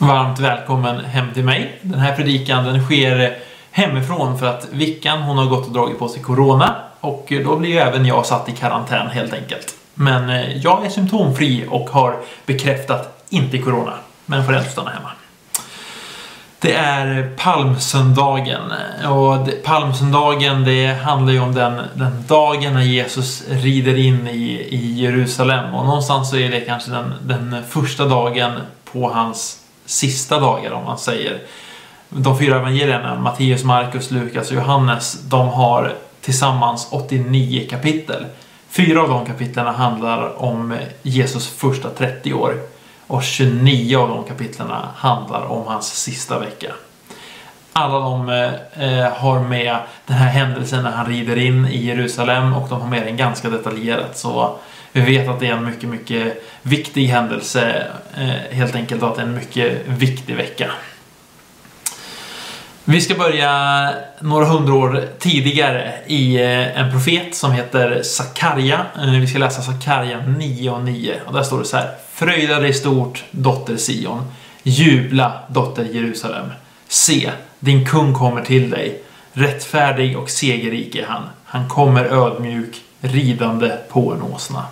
Varmt 0.00 0.38
välkommen 0.38 1.04
hem 1.04 1.26
till 1.34 1.44
mig. 1.44 1.78
Den 1.82 2.00
här 2.00 2.16
predikan 2.16 2.64
den 2.64 2.84
sker 2.84 3.38
hemifrån 3.70 4.38
för 4.38 4.46
att 4.46 4.68
Vickan 4.72 5.22
hon 5.22 5.38
har 5.38 5.46
gått 5.46 5.66
och 5.66 5.72
dragit 5.72 5.98
på 5.98 6.08
sig 6.08 6.22
Corona 6.22 6.76
och 7.00 7.32
då 7.44 7.56
blir 7.56 7.70
ju 7.70 7.78
även 7.78 8.06
jag 8.06 8.26
satt 8.26 8.48
i 8.48 8.52
karantän 8.52 9.10
helt 9.10 9.34
enkelt. 9.34 9.74
Men 9.94 10.30
eh, 10.30 10.56
jag 10.56 10.86
är 10.86 10.90
symptomfri 10.90 11.66
och 11.70 11.90
har 11.90 12.16
bekräftat 12.46 13.24
inte 13.28 13.58
Corona, 13.58 13.92
men 14.26 14.44
får 14.44 14.52
ändå 14.52 14.70
stanna 14.70 14.90
hemma. 14.90 15.10
Det 16.58 16.74
är 16.74 17.32
palmsöndagen 17.36 18.72
och 19.08 19.48
palmsöndagen 19.64 20.64
det 20.64 20.86
handlar 20.86 21.32
ju 21.32 21.40
om 21.40 21.54
den, 21.54 21.80
den 21.94 22.24
dagen 22.28 22.74
när 22.74 22.82
Jesus 22.82 23.48
rider 23.48 23.98
in 23.98 24.28
i, 24.28 24.68
i 24.70 25.02
Jerusalem 25.02 25.74
och 25.74 25.86
någonstans 25.86 26.30
så 26.30 26.36
är 26.36 26.50
det 26.50 26.60
kanske 26.60 26.90
den, 26.90 27.14
den 27.22 27.64
första 27.68 28.04
dagen 28.04 28.52
på 28.92 29.10
hans 29.10 29.64
sista 29.88 30.40
dagar 30.40 30.72
om 30.72 30.84
man 30.84 30.98
säger. 30.98 31.40
De 32.08 32.38
fyra 32.38 32.56
evangelierna, 32.56 33.14
Matteus, 33.14 33.64
Markus, 33.64 34.10
Lukas 34.10 34.50
och 34.50 34.56
Johannes, 34.56 35.22
de 35.22 35.48
har 35.48 35.94
tillsammans 36.20 36.88
89 36.90 37.66
kapitel. 37.70 38.26
Fyra 38.70 39.02
av 39.02 39.08
de 39.08 39.26
kapitlen 39.26 39.66
handlar 39.66 40.42
om 40.42 40.76
Jesus 41.02 41.48
första 41.48 41.90
30 41.90 42.32
år 42.32 42.54
och 43.06 43.22
29 43.22 43.98
av 43.98 44.08
de 44.08 44.24
kapitlen 44.24 44.68
handlar 44.96 45.44
om 45.44 45.66
hans 45.66 46.02
sista 46.02 46.38
vecka. 46.38 46.72
Alla 47.72 47.98
de 47.98 48.28
eh, 48.28 49.12
har 49.12 49.40
med 49.40 49.76
den 50.06 50.16
här 50.16 50.28
händelsen 50.28 50.82
när 50.82 50.90
han 50.90 51.06
rider 51.06 51.36
in 51.36 51.66
i 51.66 51.86
Jerusalem 51.86 52.52
och 52.52 52.68
de 52.68 52.80
har 52.80 52.88
med 52.88 53.06
den 53.06 53.16
ganska 53.16 53.50
detaljerat. 53.50 54.18
Så 54.18 54.58
vi 54.92 55.00
vet 55.00 55.28
att 55.28 55.40
det 55.40 55.46
är 55.46 55.52
en 55.52 55.64
mycket, 55.64 55.88
mycket 55.88 56.42
viktig 56.62 57.06
händelse 57.06 57.86
eh, 58.16 58.56
helt 58.56 58.74
enkelt 58.74 59.02
och 59.02 59.08
att 59.08 59.16
det 59.16 59.22
är 59.22 59.26
en 59.26 59.34
mycket 59.34 59.86
viktig 59.86 60.36
vecka. 60.36 60.70
Vi 62.84 63.00
ska 63.00 63.14
börja 63.14 63.90
några 64.20 64.44
hundra 64.46 64.74
år 64.74 65.08
tidigare 65.18 65.94
i 66.06 66.36
eh, 66.36 66.80
en 66.80 66.90
profet 66.90 67.34
som 67.34 67.52
heter 67.52 68.02
Sakarja. 68.02 68.86
Eh, 68.96 69.10
vi 69.10 69.26
ska 69.26 69.38
läsa 69.38 69.62
Sakarja 69.62 70.20
9 70.20 70.70
och 70.70 70.82
9 70.82 71.20
och 71.26 71.32
där 71.32 71.42
står 71.42 71.58
det 71.58 71.64
så 71.64 71.76
här. 71.76 71.94
Fröjda 72.12 72.60
dig 72.60 72.72
stort, 72.72 73.24
dotter 73.30 73.76
Sion. 73.76 74.32
Jubla, 74.62 75.32
dotter 75.48 75.84
Jerusalem. 75.84 76.46
Se, 76.88 77.30
din 77.58 77.86
kung 77.86 78.14
kommer 78.14 78.42
till 78.42 78.70
dig. 78.70 79.02
Rättfärdig 79.32 80.18
och 80.18 80.30
segerrik 80.30 80.94
är 80.94 81.06
han. 81.06 81.22
Han 81.44 81.68
kommer 81.68 82.04
ödmjuk, 82.04 82.76
ridande 83.00 83.76
på 83.88 84.12
en 84.12 84.22
åsna 84.22 84.64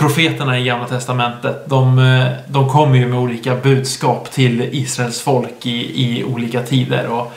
profeterna 0.00 0.58
i 0.58 0.64
Gamla 0.64 0.86
Testamentet, 0.86 1.66
de, 1.66 1.98
eh, 1.98 2.26
de 2.46 2.68
kommer 2.68 2.98
ju 2.98 3.06
med 3.06 3.18
olika 3.18 3.54
budskap 3.54 4.30
till 4.30 4.68
Israels 4.72 5.20
folk 5.20 5.66
i, 5.66 6.06
i 6.06 6.24
olika 6.24 6.62
tider. 6.62 7.06
Och 7.06 7.32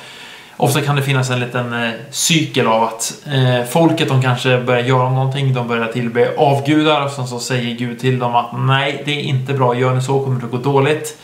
ofta 0.58 0.82
kan 0.82 0.96
det 0.96 1.02
finnas 1.02 1.30
en 1.30 1.40
liten 1.40 1.74
eh, 1.74 1.92
cykel 2.12 2.68
av 2.68 2.84
att 2.84 3.14
eh, 3.26 3.66
folket 3.70 4.08
de 4.08 4.22
kanske 4.22 4.62
börjar 4.62 4.84
göra 4.84 5.10
någonting, 5.10 5.54
de 5.54 5.68
börjar 5.68 5.88
tillbe 5.88 6.34
avgudar 6.38 7.06
och 7.06 7.12
sen 7.12 7.28
så 7.28 7.40
säger 7.40 7.76
Gud 7.76 8.00
till 8.00 8.20
dem 8.20 8.36
att 8.36 8.50
nej, 8.58 9.02
det 9.06 9.12
är 9.12 9.24
inte 9.24 9.54
bra, 9.54 9.76
gör 9.76 9.94
ni 9.94 10.02
så 10.02 10.24
kommer 10.24 10.42
det 10.42 10.48
gå 10.48 10.58
dåligt. 10.58 11.18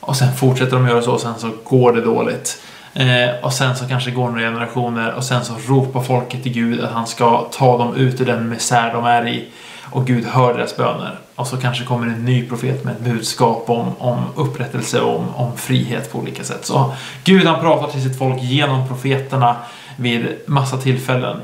Och 0.00 0.16
sen 0.16 0.36
fortsätter 0.36 0.76
de 0.76 0.88
göra 0.88 1.02
så 1.02 1.12
och 1.12 1.20
sen 1.20 1.34
så 1.38 1.50
går 1.64 1.92
det 1.92 2.00
dåligt. 2.00 2.62
Eh, 2.94 3.44
och 3.44 3.52
sen 3.52 3.76
så 3.76 3.88
kanske 3.88 4.10
går 4.10 4.28
några 4.28 4.40
generationer 4.40 5.14
och 5.14 5.24
sen 5.24 5.44
så 5.44 5.54
ropar 5.68 6.02
folket 6.02 6.42
till 6.42 6.52
Gud 6.52 6.80
att 6.80 6.92
han 6.92 7.06
ska 7.06 7.48
ta 7.52 7.78
dem 7.78 7.96
ut 7.96 8.20
ur 8.20 8.26
den 8.26 8.48
misär 8.48 8.92
de 8.92 9.04
är 9.04 9.28
i. 9.28 9.44
Och 9.90 10.06
Gud 10.06 10.26
hör 10.26 10.54
deras 10.54 10.76
böner. 10.76 11.18
Och 11.34 11.46
så 11.46 11.56
kanske 11.56 11.84
kommer 11.84 12.06
en 12.06 12.24
ny 12.24 12.48
profet 12.48 12.84
med 12.84 12.94
ett 12.94 13.00
budskap 13.00 13.70
om, 13.70 13.92
om 13.98 14.18
upprättelse 14.34 15.00
och 15.00 15.18
om, 15.18 15.34
om 15.34 15.56
frihet 15.56 16.12
på 16.12 16.18
olika 16.18 16.44
sätt. 16.44 16.64
Så 16.66 16.92
Gud 17.24 17.46
han 17.46 17.60
pratar 17.60 17.92
till 17.92 18.02
sitt 18.02 18.18
folk 18.18 18.42
genom 18.42 18.88
profeterna 18.88 19.56
vid 19.96 20.26
massa 20.46 20.76
tillfällen. 20.76 21.36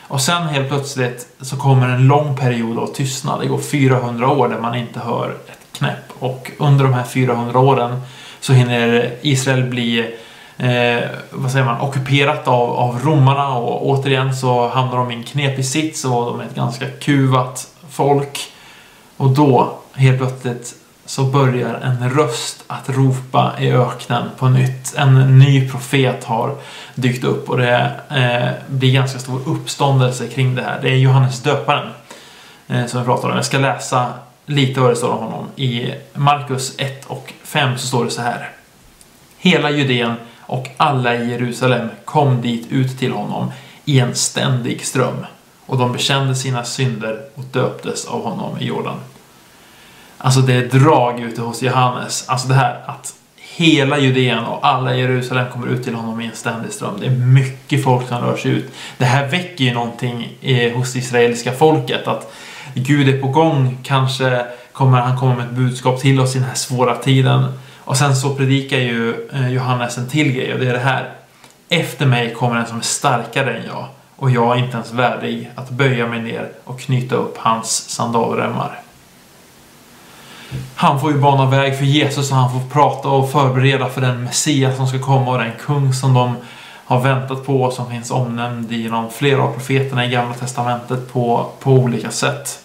Och 0.00 0.20
sen 0.20 0.42
helt 0.42 0.68
plötsligt 0.68 1.26
så 1.40 1.56
kommer 1.56 1.88
en 1.88 2.06
lång 2.06 2.36
period 2.36 2.78
av 2.78 2.86
tystnad. 2.86 3.40
Det 3.40 3.46
går 3.46 3.58
400 3.58 4.28
år 4.28 4.48
där 4.48 4.58
man 4.58 4.74
inte 4.74 5.00
hör 5.00 5.30
ett 5.48 5.78
knäpp. 5.78 6.12
Och 6.18 6.50
under 6.58 6.84
de 6.84 6.94
här 6.94 7.04
400 7.04 7.58
åren 7.58 8.00
så 8.40 8.52
hinner 8.52 9.14
Israel 9.22 9.62
bli 9.62 9.98
eh, 10.58 11.08
vad 11.30 11.50
säger 11.50 11.64
man, 11.64 11.80
ockuperat 11.80 12.48
av, 12.48 12.70
av 12.70 13.00
romarna 13.04 13.48
och 13.48 13.86
återigen 13.86 14.36
så 14.36 14.68
hamnar 14.68 14.96
de 14.96 15.10
i 15.10 15.14
en 15.14 15.22
knepig 15.22 15.64
sits 15.64 16.04
och 16.04 16.26
de 16.26 16.40
är 16.40 16.44
ett 16.44 16.54
ganska 16.54 16.86
kuvat 16.86 17.68
folk. 17.98 18.52
Och 19.16 19.30
då, 19.30 19.78
helt 19.94 20.18
plötsligt, 20.18 20.74
så 21.04 21.24
börjar 21.24 21.74
en 21.74 22.10
röst 22.10 22.64
att 22.66 22.88
ropa 22.88 23.54
i 23.60 23.72
öknen 23.72 24.30
på 24.38 24.48
nytt. 24.48 24.94
En 24.96 25.38
ny 25.38 25.70
profet 25.70 26.24
har 26.24 26.56
dykt 26.94 27.24
upp 27.24 27.48
och 27.48 27.58
det 27.58 27.90
eh, 28.10 28.74
blir 28.74 28.92
ganska 28.92 29.18
stor 29.18 29.40
uppståndelse 29.46 30.26
kring 30.26 30.54
det 30.54 30.62
här. 30.62 30.78
Det 30.82 30.88
är 30.88 30.96
Johannes 30.96 31.42
döparen 31.42 31.88
eh, 32.68 32.86
som 32.86 33.00
vi 33.00 33.06
pratar 33.06 33.28
om. 33.28 33.36
Jag 33.36 33.44
ska 33.44 33.58
läsa 33.58 34.12
lite 34.46 34.80
vad 34.80 34.90
det 34.90 34.96
står 34.96 35.12
om 35.12 35.18
honom. 35.18 35.46
I 35.56 35.94
Markus 36.14 36.74
1 36.78 37.04
och 37.04 37.32
5 37.44 37.78
så 37.78 37.86
står 37.86 38.04
det 38.04 38.10
så 38.10 38.22
här. 38.22 38.50
Hela 39.38 39.70
Judeen 39.70 40.14
och 40.40 40.68
alla 40.76 41.14
i 41.14 41.30
Jerusalem 41.30 41.88
kom 42.04 42.42
dit 42.42 42.66
ut 42.70 42.98
till 42.98 43.12
honom 43.12 43.52
i 43.84 44.00
en 44.00 44.14
ständig 44.14 44.86
ström 44.86 45.26
och 45.68 45.78
de 45.78 45.92
bekände 45.92 46.34
sina 46.34 46.64
synder 46.64 47.20
och 47.34 47.44
döptes 47.44 48.04
av 48.04 48.22
honom 48.24 48.58
i 48.58 48.64
Jordan. 48.64 48.96
Alltså 50.18 50.40
det 50.40 50.54
är 50.54 50.64
drag 50.64 51.20
ute 51.20 51.40
hos 51.40 51.62
Johannes. 51.62 52.28
Alltså 52.28 52.48
det 52.48 52.54
här 52.54 52.80
att 52.86 53.14
hela 53.36 53.98
Judeen 53.98 54.44
och 54.44 54.66
alla 54.66 54.94
i 54.94 55.00
Jerusalem 55.00 55.46
kommer 55.52 55.66
ut 55.66 55.84
till 55.84 55.94
honom 55.94 56.20
i 56.20 56.26
en 56.26 56.34
ständig 56.34 56.72
ström. 56.72 56.94
Det 57.00 57.06
är 57.06 57.10
mycket 57.10 57.84
folk 57.84 58.08
som 58.08 58.18
rör 58.18 58.36
sig 58.36 58.50
ut. 58.50 58.72
Det 58.98 59.04
här 59.04 59.28
väcker 59.28 59.64
ju 59.64 59.74
någonting 59.74 60.28
eh, 60.40 60.72
hos 60.72 60.92
det 60.92 60.98
israeliska 60.98 61.52
folket. 61.52 62.08
Att 62.08 62.32
Gud 62.74 63.08
är 63.08 63.20
på 63.20 63.28
gång. 63.28 63.78
Kanske 63.82 64.46
kommer 64.72 65.00
han 65.00 65.18
komma 65.18 65.34
med 65.34 65.46
ett 65.46 65.52
budskap 65.52 66.00
till 66.00 66.20
oss 66.20 66.36
i 66.36 66.38
den 66.38 66.48
här 66.48 66.54
svåra 66.54 66.96
tiden. 66.96 67.58
Och 67.78 67.96
sen 67.96 68.16
så 68.16 68.34
predikar 68.34 68.78
ju 68.78 69.28
eh, 69.32 69.52
Johannes 69.52 69.98
en 69.98 70.08
till 70.08 70.32
grej 70.32 70.54
och 70.54 70.60
det 70.60 70.68
är 70.68 70.72
det 70.72 70.78
här. 70.78 71.10
Efter 71.68 72.06
mig 72.06 72.34
kommer 72.34 72.56
en 72.56 72.66
som 72.66 72.78
är 72.78 72.82
starkare 72.82 73.56
än 73.56 73.66
jag 73.66 73.86
och 74.18 74.30
jag 74.30 74.56
är 74.56 74.64
inte 74.64 74.76
ens 74.76 74.92
värdig 74.92 75.50
att 75.54 75.70
böja 75.70 76.06
mig 76.06 76.22
ner 76.22 76.52
och 76.64 76.80
knyta 76.80 77.14
upp 77.14 77.38
hans 77.38 77.90
sandalremmar. 77.90 78.80
Han 80.74 81.00
får 81.00 81.12
ju 81.12 81.18
bana 81.18 81.46
väg 81.46 81.78
för 81.78 81.84
Jesus 81.84 82.30
och 82.30 82.36
han 82.36 82.52
får 82.52 82.68
prata 82.68 83.08
och 83.08 83.30
förbereda 83.30 83.88
för 83.88 84.00
den 84.00 84.24
Messias 84.24 84.76
som 84.76 84.86
ska 84.86 84.98
komma 84.98 85.30
och 85.30 85.38
den 85.38 85.52
kung 85.60 85.92
som 85.92 86.14
de 86.14 86.36
har 86.84 87.00
väntat 87.00 87.46
på 87.46 87.62
och 87.62 87.72
som 87.72 87.90
finns 87.90 88.10
omnämnd 88.10 88.72
genom 88.72 89.10
flera 89.10 89.42
av 89.42 89.52
profeterna 89.52 90.06
i 90.06 90.10
Gamla 90.10 90.34
Testamentet 90.34 91.12
på, 91.12 91.50
på 91.60 91.70
olika 91.70 92.10
sätt. 92.10 92.58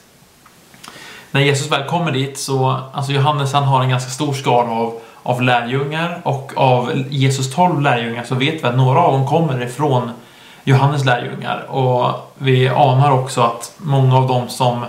När 1.31 1.42
Jesus 1.42 1.72
väl 1.72 1.88
kommer 1.88 2.12
dit 2.12 2.40
så, 2.40 2.80
alltså 2.94 3.12
Johannes 3.12 3.53
han 3.53 3.63
har 3.63 3.84
en 3.84 3.90
ganska 3.90 4.12
stor 4.12 4.34
skara 4.34 4.72
av, 4.72 5.00
av 5.24 5.42
lärjungar 5.42 6.22
och 6.24 6.53
av 6.56 7.03
Jesus 7.09 7.53
12 7.53 7.81
lärjungar 7.81 8.24
så 8.24 8.36
vet 8.36 8.63
vi 8.63 8.68
att 8.68 8.78
några 8.78 9.00
av 9.00 9.13
dem 9.13 9.28
kommer 9.28 9.63
ifrån 9.63 10.12
Johannes 10.63 11.06
lärjungar. 11.06 11.66
Och 11.69 12.34
vi 12.38 12.68
anar 12.68 13.12
också 13.12 13.41
att 13.41 13.74
många 13.78 14.18
av 14.18 14.28
dem 14.28 14.50
som 14.50 14.85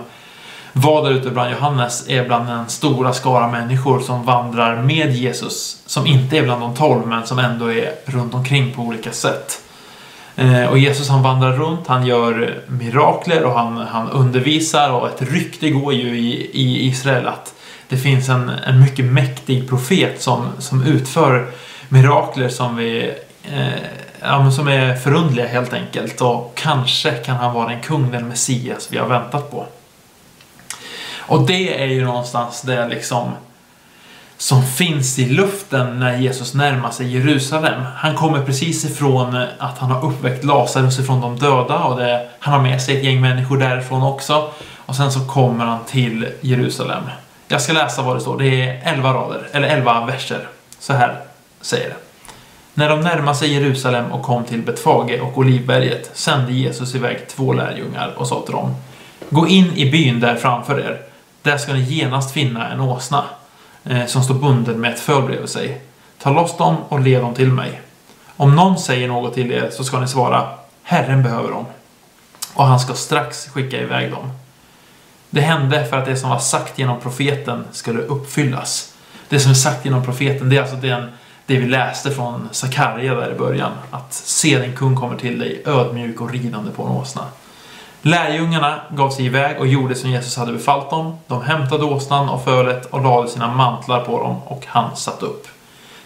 var 0.73 1.03
där 1.03 1.11
ute 1.11 1.29
bland 1.29 1.51
Johannes 1.51 2.09
är 2.09 2.25
bland 2.25 2.47
den 2.47 2.69
stora 2.69 3.13
skara 3.13 3.47
människor 3.47 3.99
som 3.99 4.25
vandrar 4.25 4.81
med 4.81 5.11
Jesus. 5.11 5.81
Som 5.85 6.07
inte 6.07 6.37
är 6.37 6.43
bland 6.43 6.61
de 6.61 6.75
tolv 6.75 7.07
men 7.07 7.25
som 7.25 7.39
ändå 7.39 7.73
är 7.73 7.91
runt 8.05 8.33
omkring 8.33 8.73
på 8.73 8.81
olika 8.81 9.11
sätt. 9.11 9.61
Eh, 10.35 10.65
och 10.65 10.77
Jesus 10.77 11.09
han 11.09 11.23
vandrar 11.23 11.53
runt, 11.53 11.87
han 11.87 12.05
gör 12.05 12.59
mirakler 12.67 13.43
och 13.43 13.59
han, 13.59 13.77
han 13.77 14.09
undervisar 14.09 14.91
och 14.91 15.07
ett 15.07 15.21
rykte 15.21 15.69
går 15.69 15.93
ju 15.93 16.17
i, 16.17 16.49
i 16.53 16.87
Israel 16.87 17.27
att 17.27 17.53
det 17.89 17.97
finns 17.97 18.29
en, 18.29 18.49
en 18.49 18.79
mycket 18.79 19.05
mäktig 19.05 19.69
profet 19.69 20.21
som, 20.21 20.47
som 20.59 20.83
utför 20.83 21.47
mirakler 21.89 22.49
som 22.49 22.75
vi 22.75 23.13
eh, 23.43 24.04
ja, 24.21 24.51
som 24.51 24.67
är 24.67 24.95
förundliga 24.95 25.47
helt 25.47 25.73
enkelt. 25.73 26.21
Och 26.21 26.51
kanske 26.55 27.11
kan 27.11 27.35
han 27.35 27.53
vara 27.53 27.69
den 27.69 27.81
kung, 27.81 28.11
den 28.11 28.27
Messias 28.27 28.87
vi 28.91 28.97
har 28.97 29.07
väntat 29.07 29.51
på. 29.51 29.65
Och 31.17 31.41
det 31.41 31.83
är 31.83 31.87
ju 31.87 32.05
någonstans 32.05 32.61
det 32.61 32.87
liksom 32.87 33.31
som 34.37 34.63
finns 34.63 35.19
i 35.19 35.25
luften 35.25 35.99
när 35.99 36.17
Jesus 36.17 36.53
närmar 36.53 36.91
sig 36.91 37.13
Jerusalem. 37.17 37.83
Han 37.95 38.15
kommer 38.15 38.41
precis 38.45 38.85
ifrån 38.85 39.45
att 39.57 39.77
han 39.77 39.91
har 39.91 40.05
uppväckt 40.05 40.43
Lazarus 40.43 40.99
ifrån 40.99 41.21
de 41.21 41.39
döda 41.39 41.83
och 41.83 41.97
det, 41.97 42.27
han 42.39 42.53
har 42.53 42.61
med 42.61 42.81
sig 42.81 42.97
ett 42.97 43.03
gäng 43.03 43.21
människor 43.21 43.57
därifrån 43.57 44.03
också. 44.03 44.49
Och 44.85 44.95
sen 44.95 45.11
så 45.11 45.27
kommer 45.27 45.65
han 45.65 45.79
till 45.85 46.27
Jerusalem. 46.41 47.03
Jag 47.47 47.61
ska 47.61 47.73
läsa 47.73 48.01
vad 48.01 48.15
det 48.15 48.21
står. 48.21 48.37
Det 48.37 48.61
är 48.61 48.81
11 48.83 49.13
rader, 49.13 49.47
eller 49.51 49.67
11 49.67 50.05
verser. 50.05 50.47
Så 50.79 50.93
här 50.93 51.19
säger 51.61 51.89
det. 51.89 52.04
När 52.77 52.89
de 52.89 53.01
närmade 53.01 53.37
sig 53.37 53.53
Jerusalem 53.53 54.11
och 54.11 54.23
kom 54.23 54.43
till 54.43 54.61
Betfage 54.61 55.21
och 55.21 55.37
Olivberget 55.37 56.11
sände 56.13 56.53
Jesus 56.53 56.95
iväg 56.95 57.27
två 57.27 57.53
lärjungar 57.53 58.13
och 58.17 58.27
sa 58.27 58.41
till 58.41 58.53
dem 58.53 58.75
Gå 59.29 59.47
in 59.47 59.71
i 59.75 59.91
byn 59.91 60.19
där 60.19 60.35
framför 60.35 60.79
er. 60.79 61.01
Där 61.41 61.57
ska 61.57 61.73
ni 61.73 61.81
genast 61.81 62.33
finna 62.33 62.71
en 62.71 62.79
åsna. 62.79 63.23
Eh, 63.83 64.05
som 64.05 64.23
står 64.23 64.35
bunden 64.35 64.81
med 64.81 64.93
ett 64.93 64.99
föl 64.99 65.21
bredvid 65.21 65.49
sig. 65.49 65.81
Ta 66.21 66.29
loss 66.29 66.57
dem 66.57 66.75
och 66.89 66.99
led 66.99 67.21
dem 67.21 67.33
till 67.33 67.51
mig. 67.51 67.81
Om 68.37 68.55
någon 68.55 68.79
säger 68.79 69.07
något 69.07 69.33
till 69.33 69.51
er 69.51 69.69
så 69.71 69.83
ska 69.83 69.99
ni 69.99 70.07
svara 70.07 70.49
Herren 70.83 71.23
behöver 71.23 71.51
dem. 71.51 71.65
Och 72.53 72.65
han 72.65 72.79
ska 72.79 72.93
strax 72.93 73.47
skicka 73.47 73.81
iväg 73.81 74.11
dem. 74.11 74.31
Det 75.29 75.41
hände 75.41 75.85
för 75.85 75.97
att 75.97 76.05
det 76.05 76.17
som 76.17 76.29
var 76.29 76.39
sagt 76.39 76.79
genom 76.79 76.99
profeten 76.99 77.65
skulle 77.71 77.99
uppfyllas. 77.99 78.93
Det 79.29 79.39
som 79.39 79.51
är 79.51 79.55
sagt 79.55 79.85
genom 79.85 80.05
profeten, 80.05 80.49
det 80.49 80.57
är 80.57 80.61
alltså 80.61 80.75
den, 80.75 81.11
det 81.45 81.57
vi 81.57 81.65
läste 81.65 82.11
från 82.11 82.49
Sakarja 82.51 83.15
där 83.15 83.31
i 83.31 83.37
början. 83.37 83.71
Att 83.91 84.13
se 84.13 84.59
din 84.59 84.75
kung 84.75 84.95
kommer 84.95 85.17
till 85.17 85.39
dig 85.39 85.61
ödmjuk 85.65 86.21
och 86.21 86.31
ridande 86.31 86.71
på 86.71 86.83
en 86.83 86.89
åsna. 86.89 87.21
Lärjungarna 88.01 88.79
gav 88.89 89.09
sig 89.09 89.25
iväg 89.25 89.59
och 89.59 89.67
gjorde 89.67 89.95
som 89.95 90.09
Jesus 90.09 90.37
hade 90.37 90.53
befallt 90.53 90.89
dem. 90.89 91.17
De 91.27 91.41
hämtade 91.41 91.83
åsnan 91.83 92.29
och 92.29 92.43
fölet 92.43 92.85
och 92.85 93.03
lade 93.03 93.27
sina 93.27 93.53
mantlar 93.53 94.01
på 94.01 94.19
dem 94.19 94.37
och 94.45 94.65
han 94.67 94.95
satt 94.95 95.23
upp. 95.23 95.47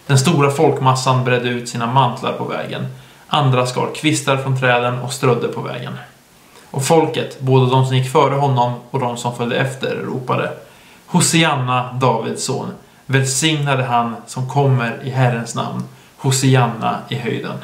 Den 0.07 0.19
stora 0.19 0.51
folkmassan 0.51 1.23
bredde 1.23 1.49
ut 1.49 1.69
sina 1.69 1.87
mantlar 1.87 2.33
på 2.33 2.43
vägen. 2.43 2.87
Andra 3.27 3.65
skar 3.65 3.89
kvistar 3.95 4.37
från 4.37 4.59
träden 4.59 4.99
och 4.99 5.13
strödde 5.13 5.47
på 5.47 5.61
vägen. 5.61 5.93
Och 6.71 6.83
folket, 6.83 7.39
både 7.39 7.69
de 7.71 7.85
som 7.85 7.97
gick 7.97 8.11
före 8.11 8.35
honom 8.35 8.73
och 8.91 8.99
de 8.99 9.17
som 9.17 9.35
följde 9.35 9.57
efter, 9.57 9.95
ropade 9.95 10.51
Hosianna, 11.05 11.93
Davids 11.93 12.45
son. 12.45 12.71
Välsignade 13.11 13.83
han 13.83 14.15
som 14.27 14.49
kommer 14.49 15.03
i 15.03 15.09
Herrens 15.09 15.55
namn. 15.55 15.83
Hosianna 16.17 16.99
i 17.09 17.15
höjden. 17.15 17.57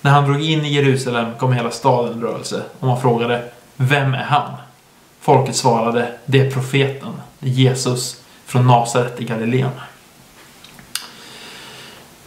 När 0.00 0.10
han 0.10 0.24
drog 0.24 0.42
in 0.42 0.64
i 0.64 0.72
Jerusalem 0.72 1.34
kom 1.38 1.52
hela 1.52 1.70
staden 1.70 2.18
i 2.18 2.22
rörelse 2.22 2.62
och 2.80 2.86
man 2.86 3.00
frågade 3.00 3.44
Vem 3.76 4.14
är 4.14 4.22
han? 4.22 4.52
Folket 5.20 5.56
svarade 5.56 6.12
Det 6.26 6.40
är 6.40 6.50
profeten, 6.50 7.12
Jesus 7.40 8.22
från 8.46 8.66
Nasaret 8.66 9.20
i 9.20 9.24
Galileen. 9.24 9.70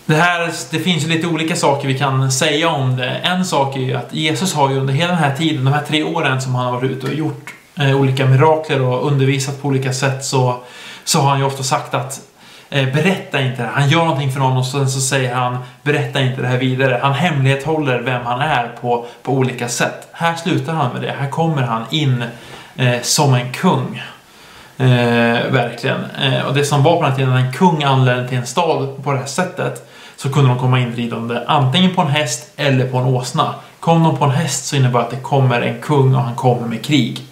Det, 0.05 0.15
här, 0.15 0.51
det 0.71 0.79
finns 0.79 1.03
ju 1.03 1.07
lite 1.07 1.27
olika 1.27 1.55
saker 1.55 1.87
vi 1.87 1.97
kan 1.97 2.31
säga 2.31 2.69
om 2.69 2.97
det. 2.97 3.09
En 3.09 3.45
sak 3.45 3.75
är 3.75 3.81
ju 3.81 3.93
att 3.93 4.13
Jesus 4.13 4.53
har 4.53 4.69
ju 4.69 4.79
under 4.79 4.93
hela 4.93 5.11
den 5.11 5.23
här 5.23 5.35
tiden, 5.35 5.65
de 5.65 5.73
här 5.73 5.85
tre 5.85 6.03
åren 6.03 6.41
som 6.41 6.55
han 6.55 6.65
har 6.65 6.71
varit 6.71 6.91
ute 6.91 7.07
och 7.07 7.13
gjort 7.13 7.53
eh, 7.75 8.01
olika 8.01 8.25
mirakler 8.25 8.81
och 8.81 9.07
undervisat 9.07 9.61
på 9.61 9.67
olika 9.67 9.93
sätt 9.93 10.25
så, 10.25 10.63
så 11.11 11.19
har 11.19 11.29
han 11.29 11.39
ju 11.39 11.45
ofta 11.45 11.63
sagt 11.63 11.93
att 11.93 12.19
eh, 12.69 12.93
berätta 12.93 13.41
inte 13.41 13.61
det 13.61 13.67
här. 13.67 13.81
Han 13.81 13.89
gör 13.89 14.05
någonting 14.05 14.31
för 14.31 14.39
någon 14.39 14.57
och 14.57 14.65
sen 14.65 14.89
så 14.89 14.99
säger 14.99 15.35
han 15.35 15.57
berätta 15.83 16.21
inte 16.21 16.41
det 16.41 16.47
här 16.47 16.57
vidare. 16.57 16.99
Han 17.01 17.13
hemlighåller 17.13 17.99
vem 17.99 18.25
han 18.25 18.41
är 18.41 18.67
på, 18.81 19.05
på 19.23 19.31
olika 19.31 19.69
sätt. 19.69 20.07
Här 20.11 20.35
slutar 20.35 20.73
han 20.73 20.93
med 20.93 21.01
det. 21.01 21.15
Här 21.19 21.29
kommer 21.29 21.61
han 21.61 21.83
in 21.89 22.23
eh, 22.75 23.01
som 23.01 23.33
en 23.33 23.51
kung. 23.51 24.03
Eh, 24.77 25.51
verkligen. 25.51 26.05
Eh, 26.21 26.41
och 26.41 26.53
det 26.53 26.65
som 26.65 26.83
var 26.83 26.97
på 26.97 27.03
den 27.03 27.15
tiden 27.15 27.29
när 27.29 27.39
en 27.39 27.53
kung 27.53 27.83
anlände 27.83 28.27
till 28.27 28.37
en 28.37 28.47
stad 28.47 29.03
på 29.03 29.11
det 29.11 29.17
här 29.17 29.25
sättet 29.25 29.89
så 30.15 30.31
kunde 30.31 30.49
de 30.49 30.59
komma 30.59 30.79
inridande 30.79 31.39
antingen 31.47 31.95
på 31.95 32.01
en 32.01 32.07
häst 32.07 32.53
eller 32.55 32.87
på 32.87 32.97
en 32.97 33.05
åsna. 33.05 33.55
Kom 33.79 34.03
de 34.03 34.17
på 34.17 34.25
en 34.25 34.31
häst 34.31 34.65
så 34.65 34.75
innebär 34.75 34.99
det 34.99 35.05
att 35.05 35.11
det 35.11 35.17
kommer 35.17 35.61
en 35.61 35.81
kung 35.81 36.15
och 36.15 36.21
han 36.21 36.35
kommer 36.35 36.67
med 36.67 36.85
krig. 36.85 37.30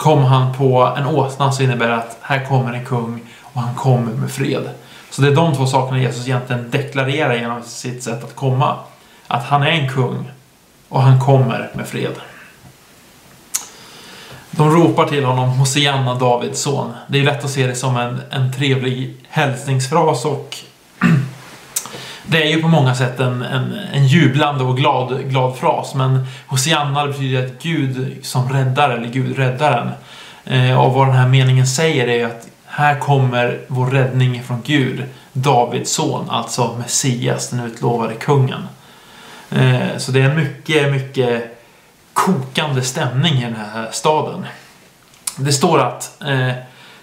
Kom 0.00 0.24
han 0.24 0.54
på 0.54 0.94
en 0.96 1.06
åsna 1.06 1.52
så 1.52 1.62
innebär 1.62 1.88
det 1.88 1.96
att 1.96 2.18
här 2.20 2.44
kommer 2.44 2.72
en 2.72 2.84
kung 2.84 3.20
och 3.42 3.60
han 3.60 3.74
kommer 3.74 4.12
med 4.12 4.30
fred. 4.30 4.70
Så 5.10 5.22
det 5.22 5.28
är 5.28 5.34
de 5.34 5.56
två 5.56 5.66
sakerna 5.66 6.00
Jesus 6.00 6.26
egentligen 6.26 6.70
deklarerar 6.70 7.34
genom 7.34 7.62
sitt 7.62 8.02
sätt 8.02 8.24
att 8.24 8.36
komma. 8.36 8.76
Att 9.26 9.44
han 9.44 9.62
är 9.62 9.70
en 9.70 9.88
kung 9.88 10.30
och 10.88 11.02
han 11.02 11.20
kommer 11.20 11.70
med 11.74 11.88
fred. 11.88 12.12
De 14.50 14.70
ropar 14.70 15.06
till 15.06 15.24
honom 15.24 15.48
Hosianna, 15.48 16.14
Davids 16.14 16.60
son. 16.60 16.92
Det 17.08 17.18
är 17.18 17.22
lätt 17.22 17.44
att 17.44 17.50
se 17.50 17.66
det 17.66 17.74
som 17.74 17.96
en, 17.96 18.20
en 18.30 18.52
trevlig 18.52 19.16
hälsningsfras 19.28 20.24
och 20.24 20.56
det 22.26 22.42
är 22.42 22.46
ju 22.46 22.62
på 22.62 22.68
många 22.68 22.94
sätt 22.94 23.20
en, 23.20 23.42
en, 23.42 23.72
en 23.92 24.06
jublande 24.06 24.64
och 24.64 24.76
glad, 24.76 25.30
glad 25.30 25.56
fras. 25.56 25.94
Men 25.94 26.26
Hosianna 26.46 27.06
betyder 27.06 27.46
att 27.46 27.62
Gud 27.62 28.16
som 28.22 28.52
räddar, 28.52 28.90
eller 28.90 29.08
Gud 29.08 29.38
räddaren. 29.38 29.90
Eh, 30.44 30.80
och 30.80 30.92
vad 30.92 31.06
den 31.06 31.16
här 31.16 31.28
meningen 31.28 31.66
säger 31.66 32.08
är 32.08 32.26
att 32.26 32.46
här 32.66 32.98
kommer 32.98 33.60
vår 33.68 33.86
räddning 33.86 34.42
från 34.42 34.62
Gud, 34.64 35.04
Davids 35.32 35.92
son, 35.92 36.30
alltså 36.30 36.76
Messias, 36.78 37.50
den 37.50 37.60
utlovade 37.60 38.14
kungen. 38.14 38.62
Eh, 39.50 39.96
så 39.98 40.12
det 40.12 40.20
är 40.20 40.30
en 40.30 40.36
mycket, 40.36 40.92
mycket 40.92 41.60
kokande 42.12 42.82
stämning 42.82 43.34
i 43.34 43.44
den 43.44 43.56
här 43.56 43.88
staden. 43.92 44.46
Det 45.36 45.52
står 45.52 45.78
att 45.78 46.22
eh, 46.22 46.52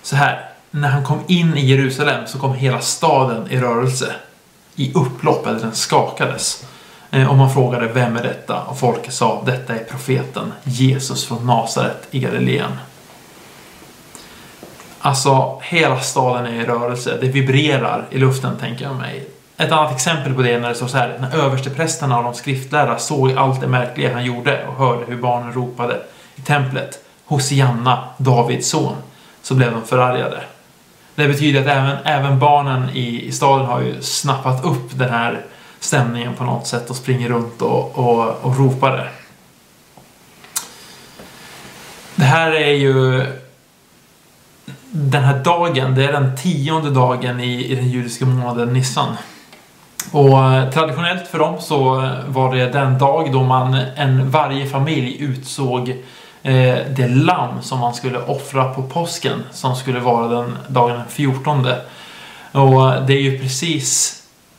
så 0.02 0.16
här, 0.16 0.50
när 0.72 0.90
han 0.90 1.04
kom 1.04 1.20
in 1.28 1.58
i 1.58 1.66
Jerusalem 1.66 2.28
så 2.28 2.40
kom 2.40 2.54
hela 2.54 2.82
staden 2.82 3.52
i 3.52 3.58
rörelse 3.60 4.16
i 4.78 4.94
upplopp, 4.94 5.48
eller 5.48 5.60
den 5.60 5.76
skakades. 5.76 6.66
Eh, 7.12 7.30
och 7.30 7.38
man 7.38 7.54
frågade 7.54 7.88
vem 7.88 8.18
är 8.18 8.24
detta? 8.24 8.62
Och 8.62 8.80
folk 8.80 9.12
sa 9.12 9.44
detta 9.46 9.76
är 9.76 9.84
profeten 9.84 10.54
Jesus 10.64 11.26
från 11.26 11.46
Nasaret 11.46 12.08
i 12.12 12.20
Galileen. 12.20 12.72
Alltså, 15.00 15.62
hela 15.64 16.00
staden 16.00 16.46
är 16.46 16.62
i 16.62 16.66
rörelse. 16.66 17.18
Det 17.22 17.28
vibrerar 17.28 18.06
i 18.10 18.18
luften, 18.18 18.58
tänker 18.60 18.86
jag 18.86 18.96
mig. 18.96 19.28
Ett 19.58 19.72
annat 19.72 19.96
exempel 19.96 20.34
på 20.34 20.42
det 20.42 20.54
är 20.54 20.60
när 20.60 20.70
det 20.70 20.76
står 20.76 20.88
så 20.88 20.98
här. 20.98 21.18
När 21.20 21.36
översteprästerna 21.36 22.18
och 22.18 22.24
de 22.24 22.34
skriftlärda 22.34 22.98
såg 22.98 23.32
allt 23.32 23.62
det 23.62 23.68
märkliga 23.68 24.14
han 24.14 24.26
gjorde 24.26 24.68
och 24.68 24.74
hörde 24.74 25.06
hur 25.06 25.18
barnen 25.18 25.54
ropade 25.54 26.02
i 26.36 26.42
templet 26.42 27.04
Hosianna, 27.26 28.04
Davids 28.18 28.70
son, 28.70 28.96
så 29.42 29.56
blev 29.56 29.72
de 29.72 29.84
förargade. 29.84 30.44
Det 31.18 31.28
betyder 31.28 31.62
att 31.62 31.68
även, 31.68 31.98
även 32.04 32.40
barnen 32.40 32.90
i, 32.90 33.26
i 33.28 33.32
staden 33.32 33.66
har 33.66 33.82
ju 33.82 34.02
snappat 34.02 34.66
upp 34.66 34.98
den 34.98 35.10
här 35.10 35.42
stämningen 35.80 36.34
på 36.34 36.44
något 36.44 36.68
sätt 36.68 36.90
och 36.90 36.96
springer 36.96 37.30
runt 37.30 37.62
och, 37.62 37.98
och, 37.98 38.36
och 38.42 38.58
ropar 38.58 38.98
det. 38.98 39.08
Det 42.16 42.24
här 42.24 42.52
är 42.52 42.74
ju 42.74 43.26
den 44.92 45.24
här 45.24 45.44
dagen, 45.44 45.96
det 45.96 46.06
är 46.06 46.12
den 46.12 46.38
tionde 46.38 46.90
dagen 46.90 47.40
i, 47.40 47.66
i 47.66 47.76
den 47.76 47.90
judiska 47.90 48.26
månaden 48.26 48.74
Nissan. 48.74 49.18
Och 50.12 50.44
eh, 50.44 50.70
traditionellt 50.70 51.28
för 51.28 51.40
dem 51.40 51.56
så 51.60 52.04
eh, 52.04 52.12
var 52.28 52.56
det 52.56 52.66
den 52.66 52.98
dag 52.98 53.32
då 53.32 53.44
man, 53.44 53.74
en, 53.74 54.30
varje 54.30 54.66
familj 54.66 55.18
utsåg 55.24 55.96
eh, 56.48 56.86
det 56.90 57.08
lamm 57.08 57.62
som 57.62 57.80
man 57.80 57.94
skulle 57.94 58.20
offra 58.20 58.74
på 58.74 58.84
påsken 58.84 59.44
som 59.52 59.76
skulle 59.76 60.00
vara 60.00 60.28
den 60.28 60.58
dagen 60.68 60.98
den 60.98 61.08
14. 61.10 61.68
Och 62.52 62.94
eh, 62.94 63.06
det 63.06 63.14
är 63.14 63.22
ju 63.22 63.40
precis 63.40 64.14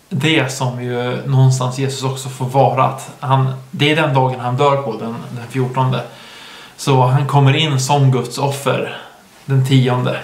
det 0.08 0.52
som 0.52 0.83
ju 0.83 1.26
någonstans 1.26 1.78
Jesus 1.78 2.02
också 2.02 2.28
får 2.28 2.47
vara. 2.47 2.85
Att 2.85 3.11
han, 3.21 3.52
det 3.71 3.92
är 3.92 3.97
den 3.97 4.14
dagen 4.14 4.40
han 4.40 4.57
dör 4.57 4.83
på, 4.83 4.92
den, 4.92 5.16
den 5.30 5.47
14. 5.49 5.97
Så 6.76 7.02
han 7.02 7.26
kommer 7.26 7.57
in 7.57 7.80
som 7.80 8.12
Guds 8.12 8.38
offer 8.38 8.97
den 9.45 9.66
tionde. 9.66 10.21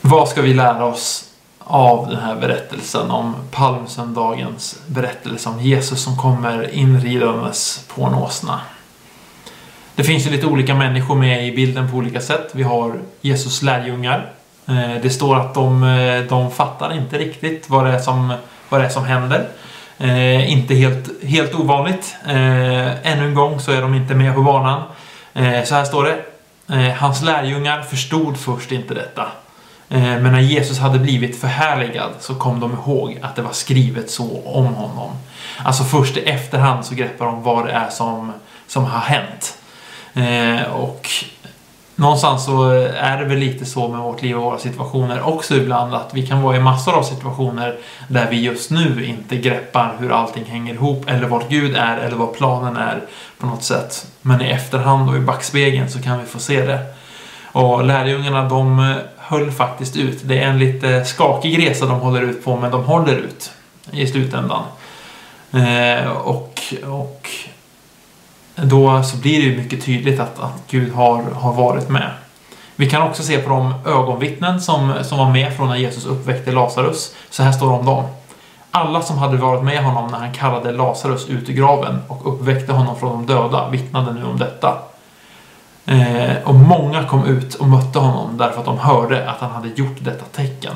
Vad 0.00 0.28
ska 0.28 0.42
vi 0.42 0.54
lära 0.54 0.84
oss 0.84 1.33
av 1.64 2.08
den 2.08 2.20
här 2.20 2.36
berättelsen 2.36 3.10
om 3.10 3.34
palmsöndagens 3.50 4.82
berättelse 4.86 5.48
om 5.48 5.60
Jesus 5.60 6.02
som 6.02 6.16
kommer 6.16 6.74
inridandes 6.74 7.86
på 7.94 8.04
en 8.04 8.14
åsna. 8.14 8.60
Det 9.94 10.04
finns 10.04 10.26
ju 10.26 10.30
lite 10.30 10.46
olika 10.46 10.74
människor 10.74 11.14
med 11.14 11.46
i 11.46 11.56
bilden 11.56 11.90
på 11.90 11.96
olika 11.96 12.20
sätt. 12.20 12.50
Vi 12.52 12.62
har 12.62 12.98
Jesus 13.20 13.62
lärjungar. 13.62 14.30
Eh, 14.66 15.02
det 15.02 15.10
står 15.10 15.36
att 15.36 15.54
de, 15.54 15.84
eh, 15.84 16.22
de 16.22 16.50
fattar 16.50 16.92
inte 16.92 17.18
riktigt 17.18 17.70
vad 17.70 17.86
det 17.86 17.92
är 17.92 17.98
som, 17.98 18.34
vad 18.68 18.80
det 18.80 18.84
är 18.86 18.90
som 18.90 19.04
händer. 19.04 19.48
Eh, 19.98 20.52
inte 20.52 20.74
helt, 20.74 21.24
helt 21.24 21.54
ovanligt. 21.54 22.16
Eh, 22.26 23.12
ännu 23.12 23.26
en 23.26 23.34
gång 23.34 23.60
så 23.60 23.72
är 23.72 23.82
de 23.82 23.94
inte 23.94 24.14
med 24.14 24.34
på 24.34 24.42
banan. 24.42 24.82
Eh, 25.34 25.64
så 25.64 25.74
här 25.74 25.84
står 25.84 26.04
det. 26.04 26.24
Eh, 26.74 26.94
hans 26.94 27.22
lärjungar 27.22 27.82
förstod 27.82 28.36
först 28.36 28.72
inte 28.72 28.94
detta. 28.94 29.26
Eh, 29.94 30.00
men 30.00 30.32
när 30.32 30.40
Jesus 30.40 30.78
hade 30.78 30.98
blivit 30.98 31.40
förhärligad 31.40 32.10
så 32.20 32.34
kom 32.34 32.60
de 32.60 32.72
ihåg 32.72 33.18
att 33.22 33.36
det 33.36 33.42
var 33.42 33.52
skrivet 33.52 34.10
så 34.10 34.42
om 34.44 34.66
honom. 34.66 35.10
Alltså 35.64 35.84
först 35.84 36.16
i 36.16 36.20
efterhand 36.20 36.84
så 36.84 36.94
greppar 36.94 37.26
de 37.26 37.42
vad 37.42 37.66
det 37.66 37.72
är 37.72 37.90
som, 37.90 38.32
som 38.66 38.84
har 38.84 39.00
hänt. 39.00 39.58
Eh, 40.14 40.72
och 40.72 41.08
någonstans 41.96 42.44
så 42.44 42.70
är 42.96 43.18
det 43.18 43.24
väl 43.24 43.38
lite 43.38 43.64
så 43.64 43.88
med 43.88 44.00
vårt 44.00 44.22
liv 44.22 44.36
och 44.36 44.42
våra 44.42 44.58
situationer 44.58 45.22
också 45.22 45.56
ibland 45.56 45.94
att 45.94 46.10
vi 46.14 46.26
kan 46.26 46.42
vara 46.42 46.56
i 46.56 46.60
massor 46.60 46.98
av 46.98 47.02
situationer 47.02 47.76
där 48.08 48.30
vi 48.30 48.40
just 48.40 48.70
nu 48.70 49.04
inte 49.06 49.36
greppar 49.36 49.96
hur 49.98 50.12
allting 50.12 50.44
hänger 50.44 50.74
ihop 50.74 51.04
eller 51.08 51.28
vart 51.28 51.48
Gud 51.48 51.76
är 51.76 51.96
eller 51.96 52.16
vad 52.16 52.34
planen 52.34 52.76
är 52.76 53.00
på 53.38 53.46
något 53.46 53.62
sätt. 53.62 54.06
Men 54.22 54.42
i 54.42 54.50
efterhand 54.50 55.10
och 55.10 55.16
i 55.16 55.20
backspegeln 55.20 55.90
så 55.90 56.02
kan 56.02 56.18
vi 56.18 56.24
få 56.24 56.38
se 56.38 56.66
det. 56.66 56.78
Och 57.52 57.84
lärjungarna 57.84 58.48
de 58.48 58.94
höll 59.26 59.50
faktiskt 59.50 59.96
ut. 59.96 60.18
Det 60.24 60.38
är 60.38 60.48
en 60.48 60.58
lite 60.58 61.04
skakig 61.04 61.58
resa 61.58 61.86
de 61.86 62.00
håller 62.00 62.22
ut 62.22 62.44
på 62.44 62.56
men 62.56 62.70
de 62.70 62.84
håller 62.84 63.16
ut 63.16 63.52
i 63.90 64.06
slutändan. 64.06 64.62
Eh, 65.52 66.10
och, 66.10 66.74
och 66.86 67.30
då 68.54 69.02
så 69.02 69.16
blir 69.16 69.38
det 69.38 69.44
ju 69.44 69.56
mycket 69.56 69.84
tydligt 69.84 70.20
att, 70.20 70.40
att 70.40 70.62
Gud 70.70 70.92
har, 70.92 71.22
har 71.22 71.52
varit 71.52 71.88
med. 71.88 72.10
Vi 72.76 72.90
kan 72.90 73.02
också 73.02 73.22
se 73.22 73.38
på 73.38 73.50
de 73.50 73.74
ögonvittnen 73.86 74.60
som, 74.60 74.94
som 75.02 75.18
var 75.18 75.30
med 75.30 75.56
från 75.56 75.68
när 75.68 75.76
Jesus 75.76 76.06
uppväckte 76.06 76.52
Lazarus. 76.52 77.14
Så 77.30 77.42
här 77.42 77.52
står 77.52 77.66
det 77.66 77.74
om 77.74 77.86
dem. 77.86 78.04
Alla 78.70 79.02
som 79.02 79.18
hade 79.18 79.36
varit 79.36 79.64
med 79.64 79.84
honom 79.84 80.10
när 80.10 80.18
han 80.18 80.32
kallade 80.32 80.72
Lazarus 80.72 81.28
ut 81.28 81.48
ur 81.48 81.52
graven 81.52 82.02
och 82.08 82.34
uppväckte 82.34 82.72
honom 82.72 82.98
från 82.98 83.10
de 83.10 83.34
döda 83.34 83.68
vittnade 83.68 84.12
nu 84.12 84.24
om 84.24 84.38
detta. 84.38 84.78
Eh, 85.86 86.36
och 86.44 86.54
många 86.54 87.04
kom 87.04 87.26
ut 87.26 87.54
och 87.54 87.68
mötte 87.68 87.98
honom 87.98 88.36
därför 88.38 88.60
att 88.60 88.66
de 88.66 88.78
hörde 88.78 89.30
att 89.30 89.40
han 89.40 89.50
hade 89.50 89.68
gjort 89.68 89.96
detta 89.98 90.24
tecken. 90.24 90.72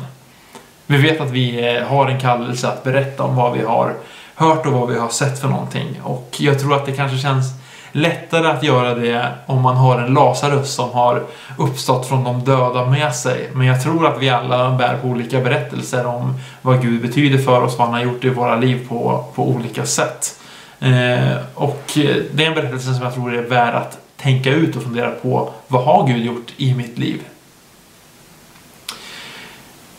Vi 0.87 0.97
vet 0.97 1.21
att 1.21 1.31
vi 1.31 1.77
eh, 1.77 1.89
har 1.89 2.07
en 2.07 2.21
kallelse 2.21 2.69
att 2.69 2.85
berätta 2.85 3.23
om 3.23 3.37
vad 3.37 3.53
vi 3.53 3.65
har 3.65 3.95
hört 4.35 4.67
och 4.67 4.73
vad 4.73 4.89
vi 4.89 4.99
har 4.99 5.09
sett 5.09 5.41
för 5.41 5.49
någonting. 5.49 6.01
Och 6.03 6.37
jag 6.39 6.61
tror 6.61 6.75
att 6.75 6.87
det 6.87 6.93
kanske 6.93 7.19
känns 7.19 7.45
lättare 7.93 8.47
att 8.47 8.63
göra 8.63 8.95
det 8.95 9.29
om 9.47 9.63
man 9.63 9.77
har 9.77 9.99
en 9.99 10.15
Lazarus 10.15 10.75
som 10.75 10.91
har 10.91 11.23
uppstått 11.59 12.09
från 12.09 12.25
de 12.25 12.45
döda 12.45 12.87
med 12.87 13.15
sig. 13.15 13.51
Men 13.53 13.67
jag 13.67 13.83
tror 13.83 14.07
att 14.07 14.23
vi 14.23 14.29
alla 14.29 14.71
bär 14.71 14.99
på 15.03 15.09
olika 15.09 15.41
berättelser 15.41 16.07
om 16.07 16.35
vad 16.63 16.83
Gud 16.83 17.03
betyder 17.03 17.39
för 17.39 17.63
oss, 17.63 17.79
vad 17.79 17.87
han 17.87 17.95
har 17.95 18.05
gjort 18.05 18.25
i 18.25 18.29
våra 18.29 18.57
liv 18.57 18.89
på, 18.89 19.25
på 19.35 19.49
olika 19.49 19.87
sätt. 19.87 20.41
Eh, 20.81 21.37
och 21.55 21.85
eh, 21.97 22.17
det 22.33 22.45
är 22.45 22.49
en 22.49 22.55
berättelse 22.55 22.95
som 22.95 23.05
jag 23.05 23.15
tror 23.15 23.35
är 23.35 23.43
värd 23.43 23.75
att 23.75 23.99
tänka 24.19 24.51
ut 24.51 24.77
och 24.77 24.83
fundera 24.83 25.11
på 25.11 25.51
vad 25.69 25.85
har 25.85 26.07
Gud 26.07 26.25
gjort 26.25 26.53
i 26.57 26.75
mitt 26.75 26.99
liv? 26.99 27.21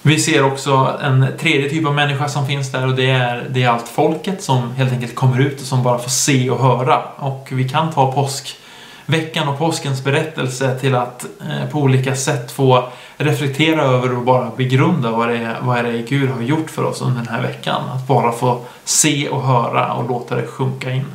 Vi 0.01 0.19
ser 0.19 0.43
också 0.43 0.97
en 1.01 1.25
tredje 1.39 1.69
typ 1.69 1.87
av 1.87 1.93
människa 1.93 2.29
som 2.29 2.47
finns 2.47 2.71
där 2.71 2.87
och 2.87 2.95
det 2.95 3.09
är, 3.09 3.47
det 3.49 3.63
är 3.63 3.69
allt 3.69 3.87
folket 3.87 4.43
som 4.43 4.71
helt 4.71 4.91
enkelt 4.91 5.15
kommer 5.15 5.39
ut 5.39 5.61
och 5.61 5.67
som 5.67 5.83
bara 5.83 5.99
får 5.99 6.09
se 6.09 6.49
och 6.49 6.59
höra. 6.59 7.01
Och 7.15 7.47
vi 7.51 7.69
kan 7.69 7.91
ta 7.91 8.11
påskveckan 8.11 9.47
och 9.47 9.57
påskens 9.57 10.03
berättelse 10.03 10.79
till 10.79 10.95
att 10.95 11.25
eh, 11.41 11.69
på 11.69 11.79
olika 11.79 12.15
sätt 12.15 12.51
få 12.51 12.89
reflektera 13.17 13.81
över 13.81 14.17
och 14.17 14.23
bara 14.23 14.51
begrunda 14.57 15.11
vad 15.11 15.29
det, 15.29 15.37
är, 15.37 15.57
vad 15.61 15.77
är 15.77 16.07
Gud 16.07 16.29
har 16.29 16.41
gjort 16.41 16.69
för 16.69 16.83
oss 16.83 17.01
under 17.01 17.17
den 17.17 17.33
här 17.33 17.41
veckan. 17.41 17.81
Att 17.89 18.07
bara 18.07 18.31
få 18.31 18.61
se 18.83 19.29
och 19.29 19.43
höra 19.43 19.93
och 19.93 20.09
låta 20.09 20.35
det 20.35 20.47
sjunka 20.47 20.91
in. 20.91 21.05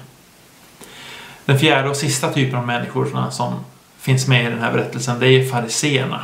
Den 1.44 1.58
fjärde 1.58 1.88
och 1.88 1.96
sista 1.96 2.32
typen 2.32 2.58
av 2.58 2.66
människor 2.66 3.30
som 3.30 3.54
finns 3.98 4.28
med 4.28 4.46
i 4.46 4.50
den 4.50 4.60
här 4.60 4.72
berättelsen 4.72 5.18
det 5.20 5.28
är 5.28 5.48
fariseerna. 5.48 6.20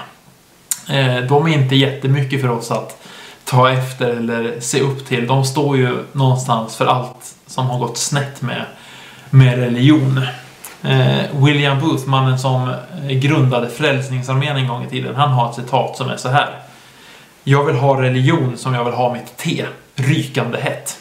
Eh, 0.89 1.17
de 1.17 1.47
är 1.47 1.49
inte 1.49 1.77
jättemycket 1.77 2.41
för 2.41 2.49
oss 2.49 2.71
att 2.71 3.03
ta 3.45 3.71
efter 3.71 4.11
eller 4.11 4.61
se 4.61 4.81
upp 4.81 5.07
till. 5.07 5.27
De 5.27 5.45
står 5.45 5.77
ju 5.77 6.05
någonstans 6.13 6.77
för 6.77 6.87
allt 6.87 7.35
som 7.47 7.67
har 7.67 7.79
gått 7.79 7.99
snett 7.99 8.43
med, 8.43 8.65
med 9.31 9.59
religion. 9.59 10.21
Eh, 10.83 11.45
William 11.45 11.81
Booth, 11.81 12.09
mannen 12.09 12.39
som 12.39 12.75
grundade 13.09 13.71
Frälsningsarmén 13.71 14.57
en 14.57 14.69
gång 14.69 14.85
i 14.85 14.91
tiden, 14.91 15.15
han 15.15 15.31
har 15.31 15.51
ett 15.51 15.55
citat 15.55 15.97
som 15.97 16.09
är 16.09 16.17
så 16.17 16.29
här. 16.29 16.49
Jag 17.45 17.65
vill 17.65 17.77
ha 17.77 18.03
religion 18.03 18.57
som 18.57 18.75
jag 18.75 18.85
vill 18.85 18.95
ha 18.95 19.13
mitt 19.13 19.37
te, 19.37 19.67
rykande 19.95 20.61
hett. 20.61 21.00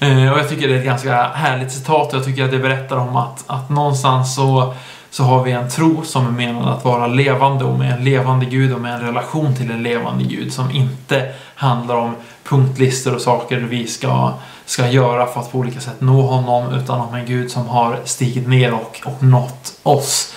Eh, 0.00 0.32
och 0.32 0.38
jag 0.38 0.48
tycker 0.48 0.68
det 0.68 0.74
är 0.74 0.78
ett 0.78 0.84
ganska 0.84 1.22
härligt 1.22 1.72
citat 1.72 2.12
och 2.12 2.18
jag 2.18 2.24
tycker 2.24 2.44
att 2.44 2.50
det 2.50 2.58
berättar 2.58 2.96
om 2.96 3.16
att, 3.16 3.44
att 3.46 3.68
någonstans 3.68 4.34
så 4.34 4.74
så 5.10 5.24
har 5.24 5.44
vi 5.44 5.52
en 5.52 5.70
tro 5.70 6.04
som 6.04 6.26
är 6.26 6.30
menad 6.30 6.68
att 6.68 6.84
vara 6.84 7.06
levande 7.06 7.64
och 7.64 7.78
med 7.78 7.92
en 7.92 8.04
levande 8.04 8.46
Gud 8.46 8.72
och 8.72 8.80
med 8.80 8.94
en 8.94 9.00
relation 9.00 9.56
till 9.56 9.70
en 9.70 9.82
levande 9.82 10.24
Gud 10.24 10.52
som 10.52 10.70
inte 10.70 11.32
handlar 11.54 11.94
om 11.94 12.14
punktlistor 12.44 13.14
och 13.14 13.20
saker 13.20 13.58
vi 13.58 13.86
ska, 13.86 14.32
ska 14.64 14.88
göra 14.88 15.26
för 15.26 15.40
att 15.40 15.52
på 15.52 15.58
olika 15.58 15.80
sätt 15.80 16.00
nå 16.00 16.22
honom 16.22 16.74
utan 16.74 17.00
om 17.00 17.14
en 17.14 17.26
Gud 17.26 17.50
som 17.50 17.68
har 17.68 17.98
stigit 18.04 18.48
ner 18.48 18.74
och, 18.74 19.00
och 19.04 19.22
nått 19.22 19.72
oss. 19.82 20.34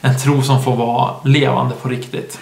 En 0.00 0.18
tro 0.18 0.42
som 0.42 0.62
får 0.62 0.76
vara 0.76 1.14
levande 1.24 1.74
på 1.74 1.88
riktigt. 1.88 2.38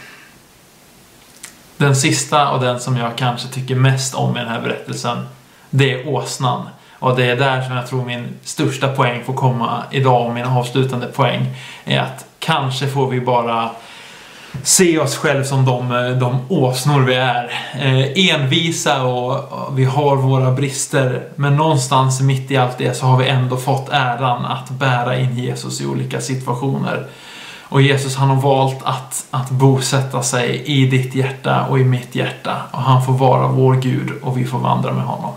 Den 1.77 1.97
sista 1.97 2.51
och 2.51 2.61
den 2.61 2.81
som 2.81 2.97
jag 2.97 3.17
kanske 3.17 3.49
tycker 3.49 3.75
mest 3.75 4.15
om 4.15 4.37
i 4.37 4.41
den 4.41 4.49
här 4.49 4.61
berättelsen 4.61 5.27
det 5.75 5.93
är 5.93 6.09
åsnan. 6.09 6.69
Och 6.99 7.17
det 7.17 7.31
är 7.31 7.37
där 7.37 7.63
som 7.63 7.77
jag 7.77 7.87
tror 7.87 8.05
min 8.05 8.29
största 8.43 8.89
poäng 8.89 9.25
får 9.25 9.35
komma 9.35 9.83
idag 9.91 10.27
och 10.27 10.35
min 10.35 10.45
avslutande 10.45 11.07
poäng 11.07 11.47
är 11.85 12.01
att 12.01 12.25
kanske 12.39 12.87
får 12.87 13.11
vi 13.11 13.21
bara 13.21 13.71
se 14.63 14.99
oss 14.99 15.17
själva 15.17 15.45
som 15.45 15.65
de, 15.65 15.89
de 16.21 16.41
åsnor 16.49 17.01
vi 17.01 17.15
är. 17.15 17.51
Eh, 17.75 18.35
envisa 18.35 19.03
och, 19.03 19.53
och, 19.53 19.79
vi 19.79 19.85
har 19.85 20.17
våra 20.17 20.53
brister 20.53 21.29
men 21.37 21.57
någonstans 21.57 22.21
mitt 22.21 22.51
i 22.51 22.57
allt 22.57 22.79
det 22.79 22.95
så 22.95 23.07
har 23.07 23.19
vi 23.19 23.29
ändå 23.29 23.57
fått 23.57 23.89
äran 23.89 24.45
att 24.45 24.71
bära 24.71 25.19
in 25.19 25.39
Jesus 25.39 25.81
i 25.81 25.87
olika 25.87 26.21
situationer. 26.21 27.07
Och 27.69 27.83
Jesus 27.83 28.17
han 28.17 28.29
har 28.29 28.41
valt 28.41 28.83
att, 28.85 29.27
att 29.31 29.51
bosätta 29.51 30.23
sig 30.23 30.63
i 30.67 30.87
ditt 30.87 31.15
hjärta 31.15 31.67
och 31.71 31.79
i 31.79 31.85
mitt 31.85 32.15
hjärta 32.15 32.57
och 32.71 32.83
han 32.83 33.05
får 33.05 33.13
vara 33.13 33.49
vår 33.49 33.75
Gud 33.75 34.11
och 34.23 34.39
vi 34.39 34.45
får 34.45 34.59
vandra 34.59 34.93
med 34.93 35.05
honom. 35.05 35.33